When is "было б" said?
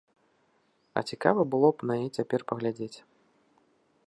1.57-1.77